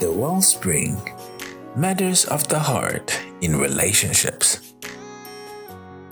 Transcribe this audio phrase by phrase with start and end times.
[0.00, 0.96] The Wellspring
[1.76, 4.72] Matters of the Heart in Relationships.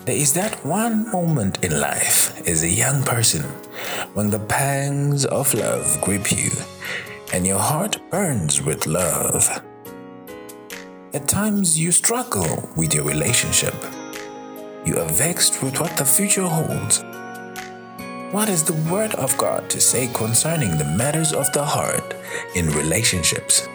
[0.04, 3.42] There is that one moment in life as a young person
[4.14, 6.50] when the pangs of love grip you
[7.32, 9.62] and your heart burns with love.
[11.12, 13.74] At times you struggle with your relationship.
[14.84, 17.02] You are vexed with what the future holds.
[18.32, 22.14] What is the Word of God to say concerning the matters of the heart
[22.54, 23.66] in relationships?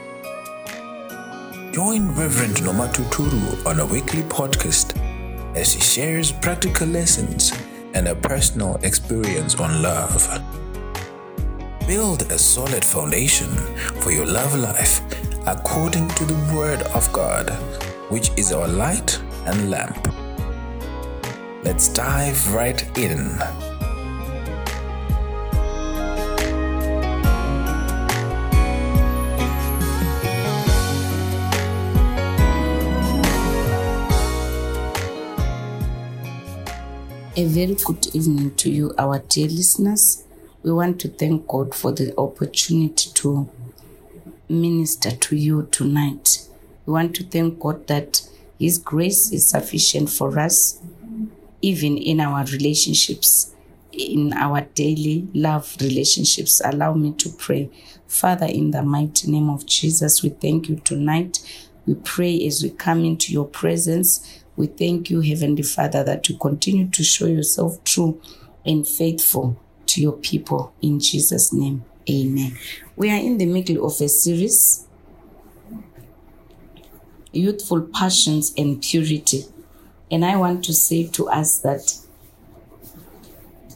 [1.72, 4.96] Join Reverend Noma Tuturu on a weekly podcast
[5.56, 7.52] as he shares practical lessons
[7.94, 10.28] and a personal experience on love.
[11.88, 13.50] Build a solid foundation
[14.00, 15.02] for your love life
[15.46, 17.50] according to the Word of God,
[18.10, 20.08] which is our light and lamp.
[21.64, 23.38] Let's dive right in.
[37.36, 40.24] A very good evening to you, our dear listeners.
[40.64, 43.50] We want to thank God for the opportunity to
[44.48, 46.48] minister to you tonight.
[46.86, 48.22] We want to thank God that
[48.58, 50.82] His grace is sufficient for us,
[51.62, 53.54] even in our relationships,
[53.92, 56.62] in our daily love relationships.
[56.64, 57.70] Allow me to pray.
[58.08, 61.40] Father, in the mighty name of Jesus, we thank you tonight.
[61.86, 64.42] We pray as we come into your presence.
[64.56, 68.22] We thank you, Heavenly Father, that you continue to show yourself true
[68.66, 69.60] and faithful
[69.94, 70.74] to your people.
[70.82, 72.58] In Jesus' name, amen.
[72.96, 74.88] We are in the middle of a series
[77.32, 79.46] Youthful Passions and Purity.
[80.12, 81.96] And I want to say to us that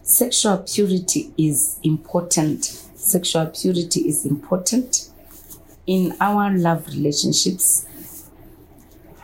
[0.04, 2.66] sexual purity is important.
[2.66, 5.10] Sexual purity is important
[5.88, 7.86] in our love relationships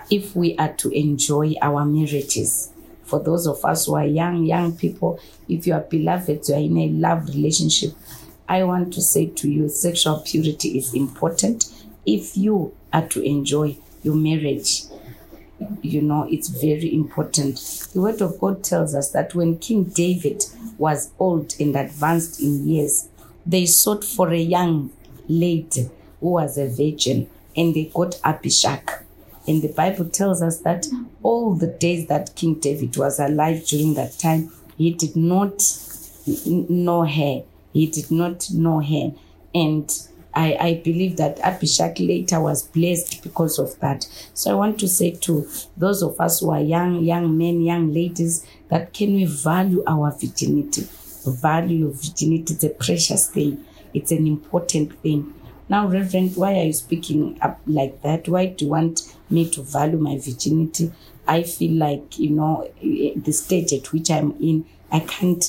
[0.09, 2.72] if we are to enjoy our marriages.
[3.13, 6.59] For those of us who are young, young people, if you are beloved, you are
[6.59, 7.91] in a love relationship,
[8.49, 11.71] I want to say to you, sexual purity is important.
[12.07, 14.85] If you are to enjoy your marriage,
[15.83, 17.57] you know, it's very important.
[17.93, 20.45] The Word of God tells us that when King David
[20.79, 23.09] was old and advanced in years,
[23.45, 24.89] they sought for a young
[25.27, 25.87] lady
[26.19, 29.02] who was a virgin and they got Abishag.
[29.47, 30.87] And the Bible tells us that
[31.21, 35.61] all the days that King David was alive during that time, he did not
[36.47, 37.43] know her.
[37.73, 39.13] He did not know her.
[39.53, 39.91] And
[40.33, 44.07] I, I believe that Abishag later was blessed because of that.
[44.33, 47.93] So I want to say to those of us who are young, young men, young
[47.93, 50.87] ladies, that can we value our virginity?
[51.25, 52.53] Value virginity.
[52.53, 53.63] It's a precious thing.
[53.93, 55.33] It's an important thing.
[55.69, 58.27] Now, Reverend, why are you speaking up like that?
[58.27, 60.91] Why do you want me to value my virginity?
[61.27, 65.43] I feel like, you know, the stage at which I'm in, I can't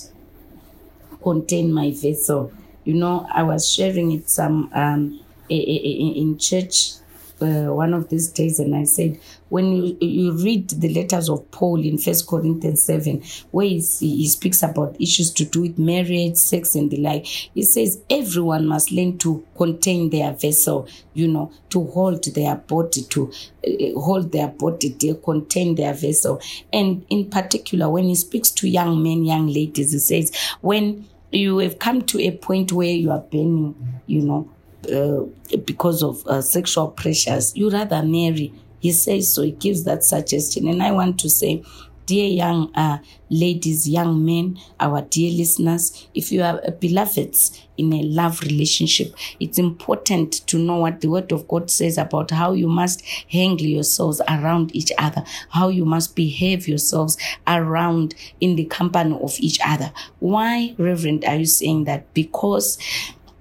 [1.22, 2.52] contain my vessel.
[2.84, 6.94] You know, I was sharing it some um, in church
[7.44, 11.50] uh, one of these days, and I said, when you, you read the letters of
[11.50, 16.74] Paul in First Corinthians 7, where he, speaks about issues to do with marriage, sex,
[16.74, 21.84] and the like, he says everyone must learn to contain their vessel, you know, to
[21.86, 23.30] hold their body, to
[23.66, 26.40] uh, hold their body, to contain their vessel.
[26.72, 31.58] And in particular, when he speaks to young men, young ladies, he says, when you
[31.58, 34.50] have come to a point where you are burning, you know,
[34.90, 35.24] uh,
[35.64, 38.52] because of uh, sexual pressures, you rather marry.
[38.80, 39.42] He says so.
[39.42, 40.68] He gives that suggestion.
[40.68, 41.62] And I want to say,
[42.06, 42.98] dear young uh,
[43.30, 49.58] ladies, young men, our dear listeners, if you are beloveds in a love relationship, it's
[49.58, 54.20] important to know what the Word of God says about how you must handle yourselves
[54.28, 57.16] around each other, how you must behave yourselves
[57.46, 59.92] around in the company of each other.
[60.18, 62.12] Why, Reverend, are you saying that?
[62.14, 62.78] Because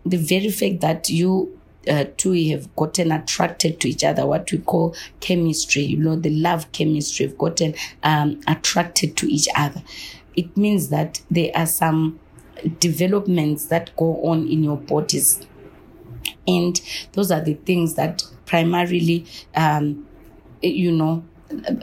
[0.06, 4.58] the very fact that you uh, two have gotten attracted to each other, what we
[4.60, 9.82] call chemistry, you know, the love chemistry, have gotten um, attracted to each other.
[10.36, 12.20] It means that there are some
[12.80, 15.46] developments that go on in your bodies.
[16.48, 16.80] And
[17.14, 20.08] those are the things that primarily, um,
[20.62, 21.24] you know,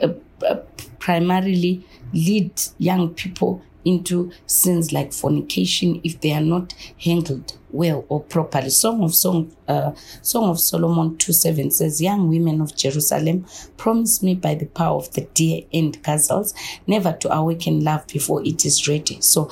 [0.01, 0.13] uh,
[0.45, 0.55] uh,
[0.99, 6.73] primarily lead young people into sins like fornication if they are not
[7.03, 8.69] handled well or properly.
[8.69, 9.91] Song of Song, uh,
[10.21, 13.45] Song of Solomon 2 7 says, Young women of Jerusalem,
[13.77, 16.53] promise me by the power of the deer and gazelles
[16.87, 19.19] never to awaken love before it is ready.
[19.21, 19.49] So,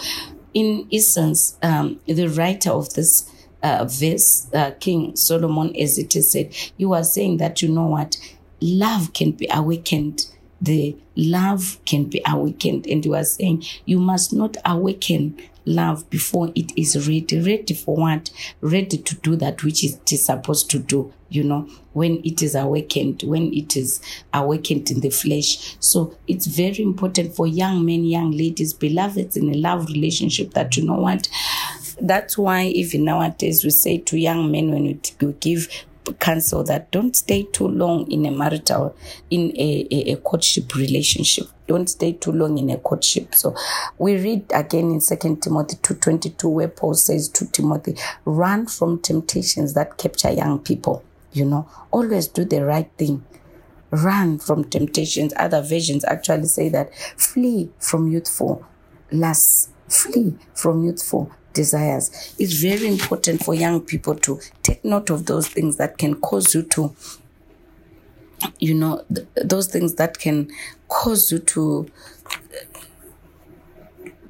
[0.53, 6.31] in essence, um, the writer of this uh, verse, uh, King Solomon, as it is
[6.31, 8.17] said, you are saying that you know what?
[8.61, 10.25] Love can be awakened
[10.61, 12.87] the love can be awakened.
[12.87, 17.39] And you are saying you must not awaken love before it is ready.
[17.39, 18.31] Ready for what?
[18.61, 22.55] Ready to do that which it is supposed to do, you know, when it is
[22.55, 24.01] awakened, when it is
[24.33, 25.77] awakened in the flesh.
[25.79, 30.75] So it's very important for young men, young ladies, beloveds in a love relationship that
[30.75, 31.29] you know what?
[32.01, 35.67] That's why even nowadays we say to young men when we give
[36.13, 38.95] counsel that don't stay too long in a marital,
[39.29, 41.45] in a, a, a courtship relationship.
[41.67, 43.35] Don't stay too long in a courtship.
[43.35, 43.55] So
[43.97, 47.95] we read again in Second Timothy 2.22 where Paul says to Timothy,
[48.25, 51.03] run from temptations that capture young people.
[51.31, 53.23] You know, always do the right thing
[53.91, 55.33] run from temptations.
[55.37, 58.65] Other versions actually say that flee from youthful
[59.11, 62.35] lusts, flee from youthful desires.
[62.39, 66.53] It's very important for young people to take note of those things that can cause
[66.53, 66.95] you to,
[68.59, 70.49] you know, th- those things that can
[70.87, 71.89] cause you to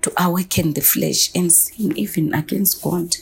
[0.01, 3.15] to awaken the flesh and sin even against God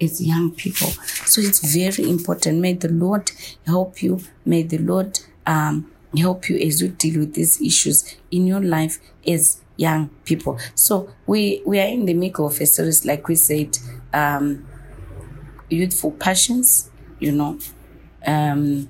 [0.00, 0.88] as young people.
[1.26, 2.58] So it's very important.
[2.58, 3.30] May the Lord
[3.66, 4.20] help you.
[4.44, 8.98] May the Lord um, help you as you deal with these issues in your life
[9.26, 10.58] as young people.
[10.74, 13.78] So we we are in the middle of a series, like we said,
[14.12, 14.66] um,
[15.70, 16.90] youthful passions.
[17.20, 17.58] You know,
[18.26, 18.88] um,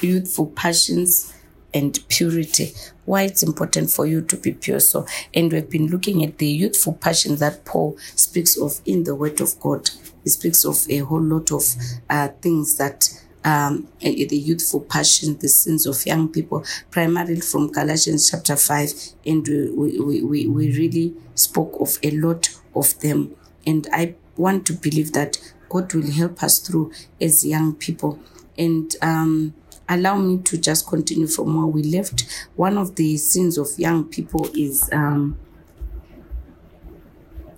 [0.00, 1.32] youthful passions
[1.74, 2.72] and purity.
[3.04, 4.80] Why it's important for you to be pure.
[4.80, 9.14] So, and we've been looking at the youthful passions that Paul speaks of in the
[9.14, 9.90] Word of God.
[10.24, 11.62] He speaks of a whole lot of
[12.10, 13.08] uh, things that
[13.46, 18.92] um, the youthful passion, the sins of young people, primarily from Galatians chapter 5.
[19.24, 23.36] And we, we, we, we really spoke of a lot of them.
[23.64, 25.38] And I want to believe that
[25.68, 26.90] God will help us through
[27.20, 28.18] as young people.
[28.58, 29.54] And um,
[29.88, 32.26] allow me to just continue from where we left.
[32.56, 35.38] One of the sins of young people is um,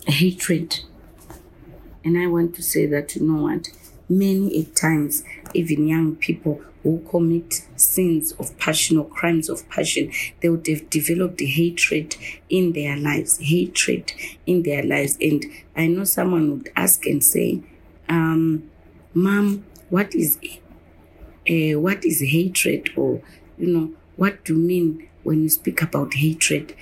[0.05, 0.81] hatred.
[2.05, 3.69] And I want to say that, you know what?
[4.09, 5.23] Many a times,
[5.53, 10.11] even young people who commit sins of passion or crimes of passion,
[10.41, 12.15] they would have developed hatred
[12.49, 14.13] in their lives, hatred
[14.45, 15.17] in their lives.
[15.21, 15.45] And
[15.75, 17.61] I know someone would ask and say,
[18.07, 18.69] um,
[19.13, 20.37] Mom, what is
[21.49, 22.89] uh, what is hatred?
[22.95, 23.21] Or,
[23.57, 26.75] you know, what do you mean when you speak about hatred?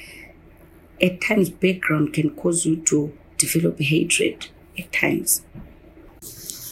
[1.02, 4.48] At times, background can cause you to develop hatred
[4.78, 5.42] at times.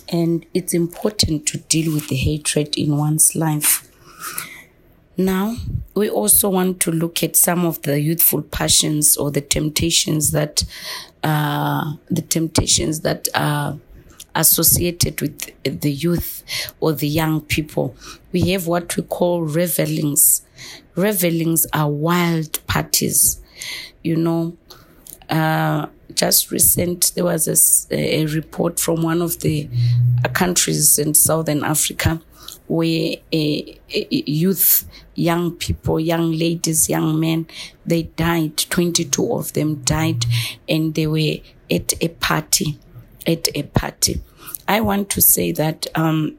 [0.10, 3.90] And it's important to deal with the hatred in one's life.
[5.18, 5.56] Now,
[5.96, 10.66] we also want to look at some of the youthful passions or the temptations that
[11.24, 13.80] uh, the temptations that are
[14.36, 16.44] associated with the youth
[16.81, 17.96] or the young people.
[18.31, 20.42] We have what we call revelings.
[20.96, 23.40] Revelings are wild parties.
[24.04, 24.57] You know,
[25.30, 27.48] uh, just recent there was
[27.92, 29.70] a, a, report from one of the
[30.34, 32.22] countries in southern africa
[32.68, 37.48] where a, a youth young people young ladies young men
[37.86, 38.57] they died.
[38.57, 40.26] 22 of them died
[40.68, 41.38] and they were
[41.69, 42.78] at a party
[43.28, 44.22] at a party.
[44.68, 46.38] I want to say that um,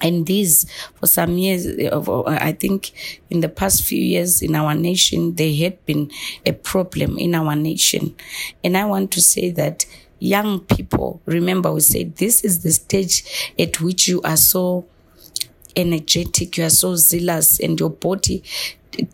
[0.00, 2.92] and these for some years uh, uh, i think
[3.30, 6.10] in the past few years in our nation there had been
[6.46, 8.14] a problem in our nation.
[8.64, 9.86] And i want to say that
[10.18, 13.24] young people remember we said this is the stage
[13.58, 14.86] at which you are so
[15.76, 18.42] energetic you are so zealous and your body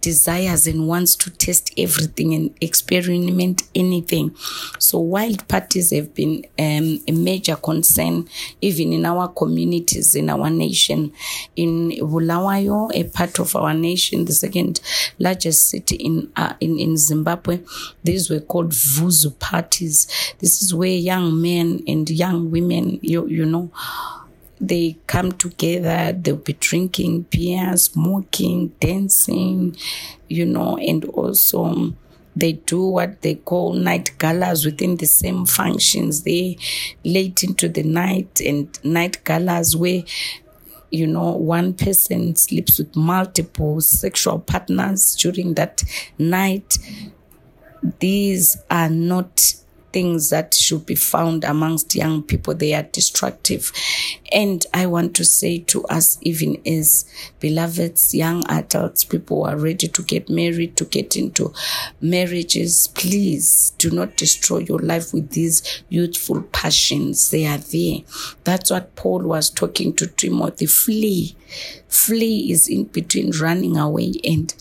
[0.01, 4.35] desires and wants to test everything and experiment anything.
[4.79, 8.29] So wild parties have been um, a major concern
[8.61, 11.13] even in our communities, in our nation.
[11.57, 14.81] In Bulawayo, a part of our nation, the second
[15.19, 17.61] largest city in uh, in, in Zimbabwe,
[18.05, 20.07] these were called Vuzu parties.
[20.39, 23.71] This is where young men and young women, you, you know,
[24.61, 29.77] they come together, they'll be drinking beer, smoking, dancing,
[30.29, 31.97] you know, and also um,
[32.35, 36.23] they do what they call night galas within the same functions.
[36.23, 36.59] They
[37.05, 40.03] late into the night and night galas where
[40.91, 45.83] you know, one person sleeps with multiple sexual partners during that
[46.17, 46.79] night
[48.01, 49.55] these are not
[49.97, 52.53] things that should be found amongst young people.
[52.53, 53.73] They are destructive.
[54.31, 57.11] And I want to say to us, even as
[57.41, 61.55] beloveds, young adults, people who are ready to get married, to get into
[62.03, 67.31] marriages, please do not destroy your life with these youthful passions.
[67.31, 68.01] They are there.
[68.45, 70.67] That's what Paul was talking to Timothy.
[70.67, 71.37] Flee.
[71.89, 74.55] Flee is in between running away and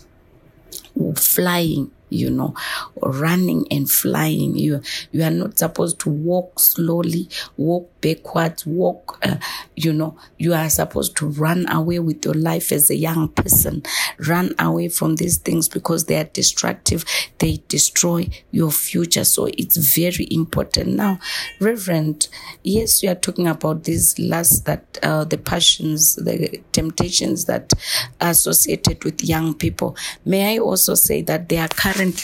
[1.18, 2.54] flying you know
[3.02, 4.56] running and flying.
[4.56, 4.82] You
[5.12, 9.38] you are not supposed to walk slowly walk backwards walk uh,
[9.76, 13.84] you know you are supposed to run away with your life as a young person.
[14.28, 17.06] Run away from these things because they are destructive.
[17.40, 19.24] They destroy your future.
[19.26, 20.90] So it's very important.
[20.96, 21.20] Now
[21.60, 22.28] reverend
[22.64, 27.74] yes you are talking about these lusts that uh, the passions the temptations that
[28.22, 29.96] are associated with young people.
[30.26, 31.70] May i also say that there are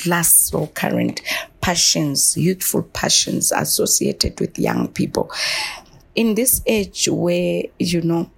[0.06, 1.22] lusts or current
[1.62, 5.32] passions, youthful passions associated with young people.
[6.16, 8.30] In this age where, you know,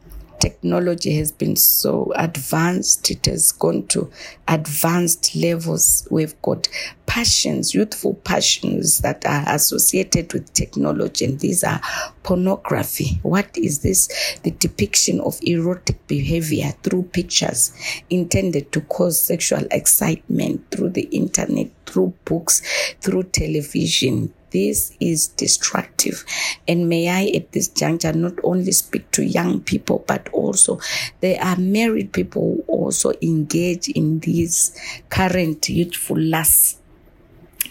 [0.43, 4.12] technology has been so advanced, it has gone to
[4.50, 6.05] advanced levels.
[6.12, 6.67] We've got
[7.05, 11.79] passions, youthful passions that are associated with technology, and these are
[12.23, 13.19] pornography.
[13.21, 14.09] What is this?
[14.43, 17.71] The depiction of erotic behavior through pictures
[18.09, 22.62] intended to cause sexual excitement through the internet, through books,
[23.00, 26.24] through television, this is destructive.
[26.67, 30.79] And may I, at this juncture, not only speak to young people, but also
[31.19, 34.79] there are married people who also engage in these
[35.10, 36.79] current youthful lusts.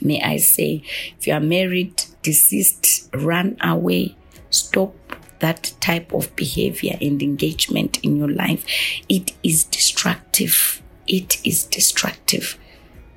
[0.02, 0.82] May I say,
[1.18, 4.16] if you are married, deceased, run away,
[4.50, 4.94] stop
[5.38, 8.64] that type of behavior and engagement in your life.
[9.08, 10.82] It is destructive.
[11.06, 12.58] It is destructive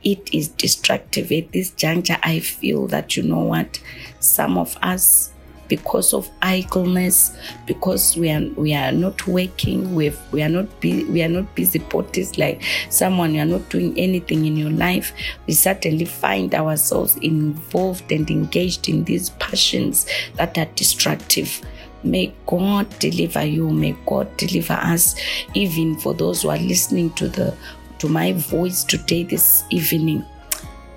[0.06, 2.18] it is destructive at this juncture.
[2.24, 3.82] I feel that, you know what,
[4.20, 5.34] some of us,
[5.68, 7.36] because of idleness,
[7.66, 11.56] because we are we are not working, we we are not be, we are not
[11.56, 15.12] busy bodies like someone you are not doing anything in your life.
[15.48, 21.60] We certainly find ourselves involved and engaged in these passions that are destructive.
[22.04, 23.72] May God deliver you.
[23.72, 25.16] May God deliver us,
[25.56, 27.58] even for those who are listening to the
[28.00, 30.26] to my voice today, this evening.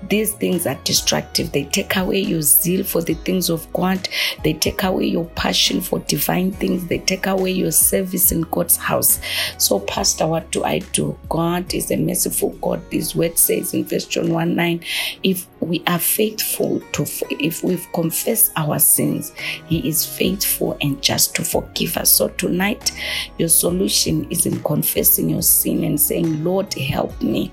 [0.07, 1.51] These things are destructive.
[1.51, 4.07] They take away your zeal for the things of God.
[4.43, 6.87] They take away your passion for divine things.
[6.87, 9.19] They take away your service in God's house.
[9.57, 11.17] So, Pastor, what do I do?
[11.27, 12.81] God is a merciful God.
[12.91, 14.83] This word says in verse John 1 9,
[15.23, 19.33] if we are faithful to, if we've confessed our sins,
[19.67, 22.11] He is faithful and just to forgive us.
[22.11, 22.91] So, tonight,
[23.37, 27.51] your solution is in confessing your sin and saying, Lord, help me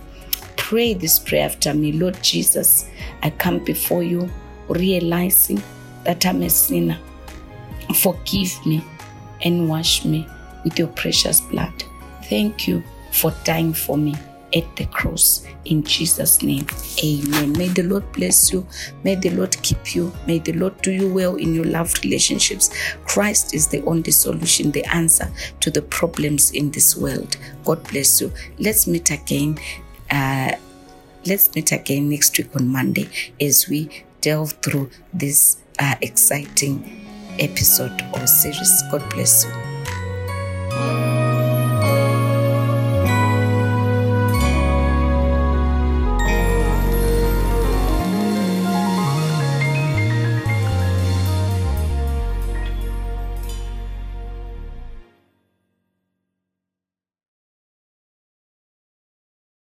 [0.67, 1.93] pray this prayer after me.
[1.93, 2.91] Lord Jesus,
[3.23, 4.29] I come before you
[4.69, 5.63] realizing
[6.03, 6.99] that I'm a sinner.
[7.95, 8.83] Forgive me
[9.43, 10.27] and wash me
[10.65, 11.85] with your precious blood.
[12.25, 12.83] Thank you
[13.13, 14.17] for dying for me
[14.57, 15.47] at the cross.
[15.67, 16.67] In Jesus' name,
[17.05, 17.53] amen.
[17.53, 18.67] May the Lord bless you.
[19.05, 20.13] May the Lord keep you.
[20.27, 22.71] May the Lord do you well in your love relationships.
[23.05, 25.31] Christ is the only solution, the answer
[25.61, 27.37] to the problems in this world.
[27.65, 28.33] God bless you.
[28.59, 29.59] Let's meet again
[30.11, 30.53] uh,
[31.27, 33.09] let's meet again next week on Monday
[33.41, 37.07] as we delve through this uh, exciting
[37.39, 38.83] episode or series.
[38.91, 39.76] God bless you.